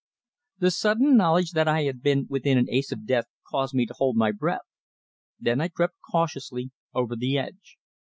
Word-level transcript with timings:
The 0.57 0.71
sudden 0.71 1.15
knowledge 1.15 1.51
that 1.51 1.67
I 1.67 1.83
had 1.83 2.01
been 2.01 2.25
within 2.27 2.57
an 2.57 2.65
ace 2.71 2.91
of 2.91 3.05
death 3.05 3.25
caused 3.47 3.75
me 3.75 3.85
to 3.85 3.93
hold 3.95 4.17
my 4.17 4.31
breath; 4.31 4.65
then 5.39 5.61
I 5.61 5.67
crept 5.67 5.97
cautiously 6.11 6.71
over 6.95 7.15
the 7.15 7.37
edge. 7.37 7.77